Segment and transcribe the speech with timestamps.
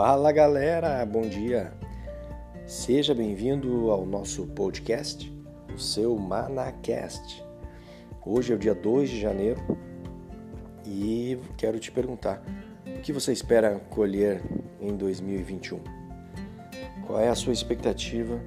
[0.00, 1.72] Fala galera, bom dia!
[2.68, 5.28] Seja bem-vindo ao nosso podcast,
[5.74, 7.44] o seu Manacast.
[8.24, 9.60] Hoje é o dia 2 de janeiro
[10.86, 12.40] e quero te perguntar:
[12.86, 14.40] o que você espera colher
[14.80, 15.80] em 2021?
[17.04, 18.40] Qual é a sua expectativa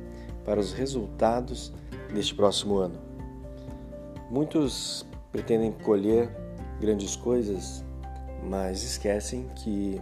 [0.45, 1.73] para os resultados
[2.13, 2.97] deste próximo ano?
[4.29, 6.29] Muitos pretendem colher
[6.79, 7.83] grandes coisas,
[8.41, 10.01] mas esquecem que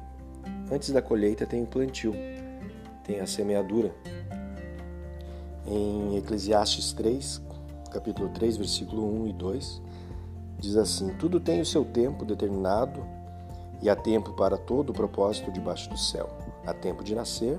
[0.72, 2.14] antes da colheita tem o plantio,
[3.04, 3.94] tem a semeadura.
[5.66, 7.41] Em Eclesiastes 3,
[7.91, 9.82] capítulo 3, versículo 1 e 2,
[10.60, 13.04] diz assim: Tudo tem o seu tempo determinado
[13.82, 16.30] e há tempo para todo o propósito debaixo do céu.
[16.66, 17.58] Há tempo de nascer,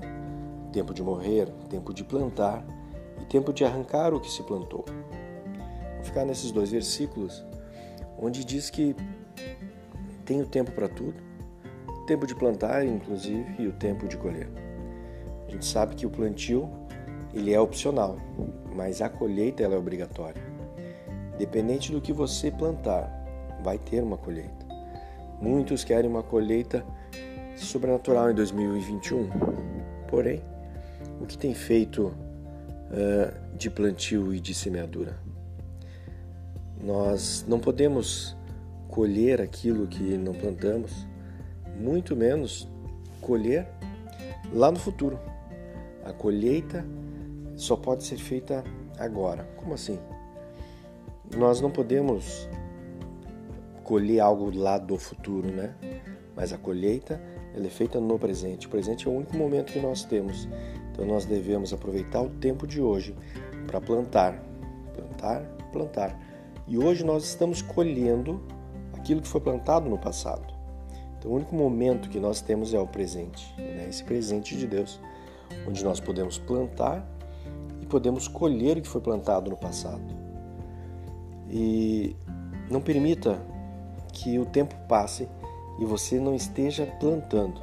[0.71, 2.63] tempo de morrer, tempo de plantar
[3.21, 4.85] e tempo de arrancar o que se plantou.
[5.95, 7.43] Vou ficar nesses dois versículos,
[8.19, 8.95] onde diz que
[10.25, 11.30] tem o tempo para tudo,
[12.11, 14.49] tempo de plantar, inclusive, e o tempo de colher.
[15.47, 16.69] A gente sabe que o plantio
[17.33, 18.17] ele é opcional,
[18.75, 20.41] mas a colheita ela é obrigatória.
[21.37, 23.09] Dependente do que você plantar,
[23.63, 24.65] vai ter uma colheita.
[25.41, 26.85] Muitos querem uma colheita
[27.55, 29.29] sobrenatural em 2021.
[30.09, 30.43] Porém,
[31.21, 35.17] o que tem feito uh, de plantio e de semeadura?
[36.83, 38.35] Nós não podemos
[38.89, 41.09] colher aquilo que não plantamos,
[41.81, 42.67] muito menos
[43.19, 43.67] colher
[44.53, 45.19] lá no futuro.
[46.03, 46.85] A colheita
[47.55, 48.63] só pode ser feita
[48.97, 49.43] agora.
[49.57, 49.99] Como assim?
[51.35, 52.47] Nós não podemos
[53.83, 55.73] colher algo lá do futuro, né?
[56.35, 57.21] Mas a colheita
[57.53, 58.67] ela é feita no presente.
[58.67, 60.47] O presente é o único momento que nós temos.
[60.91, 63.15] Então nós devemos aproveitar o tempo de hoje
[63.67, 64.41] para plantar,
[64.93, 66.19] plantar, plantar.
[66.67, 68.41] E hoje nós estamos colhendo
[68.93, 70.60] aquilo que foi plantado no passado.
[71.21, 73.85] Então o único momento que nós temos é o presente, né?
[73.87, 74.99] esse presente de Deus,
[75.67, 77.07] onde nós podemos plantar
[77.79, 80.01] e podemos colher o que foi plantado no passado.
[81.47, 82.15] E
[82.71, 83.39] não permita
[84.11, 85.29] que o tempo passe
[85.79, 87.61] e você não esteja plantando.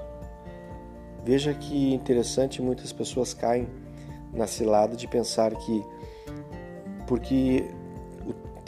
[1.25, 3.67] Veja que interessante, muitas pessoas caem
[4.33, 5.85] na cilada de pensar que
[7.09, 7.69] porque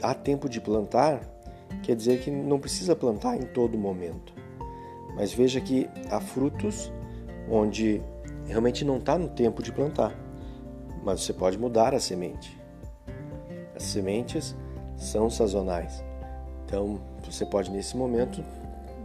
[0.03, 1.21] há tempo de plantar,
[1.81, 4.40] quer dizer que não precisa plantar em todo momento.
[5.15, 6.93] Mas veja que há frutos
[7.51, 8.03] onde
[8.47, 10.15] realmente não está no tempo de plantar,
[11.05, 12.59] mas você pode mudar a semente.
[13.75, 14.57] As sementes
[14.97, 16.05] são sazonais.
[16.65, 18.45] Então, você pode nesse momento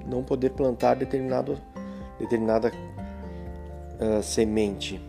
[0.05, 1.57] não poder plantar determinado,
[2.19, 2.71] determinada
[3.99, 5.01] uh, semente,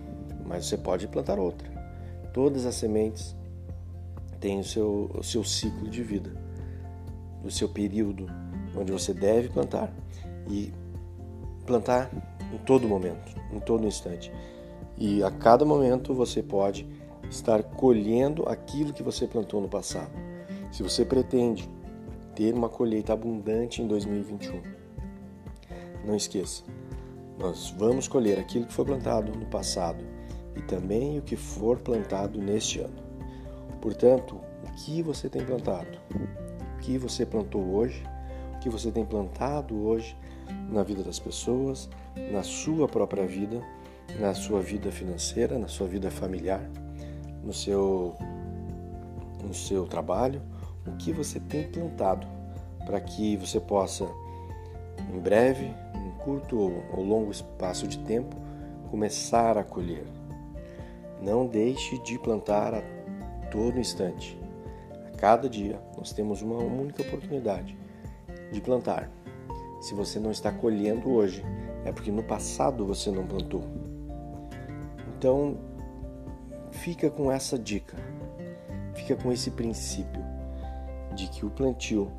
[0.47, 1.69] mas você pode plantar outra.
[2.33, 3.37] Todas as sementes
[4.41, 6.31] têm o seu, o seu ciclo de vida,
[7.45, 8.27] o seu período
[8.77, 9.91] onde você deve plantar
[10.49, 10.73] e
[11.67, 12.11] plantar
[12.53, 14.33] em todo momento, em todo instante.
[14.97, 16.89] E a cada momento você pode
[17.31, 20.13] estar colhendo aquilo que você plantou no passado.
[20.73, 21.69] Se você pretende
[22.35, 24.63] ter uma colheita abundante em 2021,
[26.05, 26.63] não esqueça,
[27.39, 30.03] nós vamos colher aquilo que foi plantado no passado
[30.55, 33.05] e também o que for plantado neste ano.
[33.81, 35.99] Portanto, o que você tem plantado?
[36.15, 38.03] O que você plantou hoje?
[38.55, 40.17] O que você tem plantado hoje
[40.71, 41.89] na vida das pessoas,
[42.33, 43.61] na sua própria vida,
[44.19, 46.63] na sua vida financeira, na sua vida familiar,
[47.43, 48.17] no seu
[49.43, 50.43] no seu trabalho,
[50.87, 52.27] o que você tem plantado
[52.85, 54.09] para que você possa,
[55.13, 58.37] em breve, em curto ou longo espaço de tempo,
[58.91, 60.05] começar a colher.
[61.21, 62.83] Não deixe de plantar a
[63.51, 64.39] todo instante.
[65.07, 67.77] A cada dia nós temos uma única oportunidade
[68.53, 69.11] de plantar.
[69.81, 71.45] Se você não está colhendo hoje,
[71.85, 73.63] é porque no passado você não plantou.
[75.17, 75.57] Então,
[76.71, 77.97] fica com essa dica,
[78.95, 80.25] fica com esse princípio
[81.15, 82.11] de que o plantio,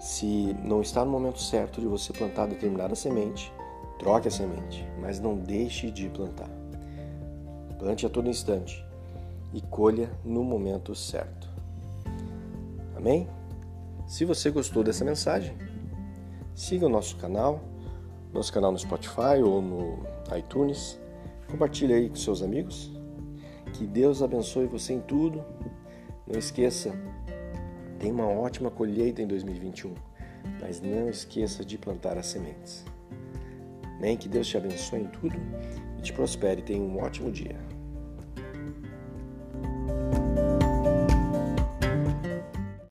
[0.00, 3.52] se não está no momento certo de você plantar determinada semente,
[3.98, 6.50] troque a semente, mas não deixe de plantar.
[7.78, 8.84] Plante a todo instante
[9.52, 11.48] e colha no momento certo.
[12.96, 13.28] Amém?
[14.06, 15.56] Se você gostou dessa mensagem,
[16.56, 17.60] siga o nosso canal,
[18.32, 19.98] nosso canal no Spotify ou no
[20.36, 20.98] iTunes.
[21.48, 22.90] Compartilhe aí com seus amigos.
[23.74, 25.44] Que Deus abençoe você em tudo.
[26.26, 26.92] Não esqueça,
[28.00, 29.94] tem uma ótima colheita em 2021,
[30.60, 32.84] mas não esqueça de plantar as sementes.
[34.00, 35.36] Nem que Deus te abençoe em tudo
[35.98, 36.62] e te prospere.
[36.62, 37.75] Tenha um ótimo dia.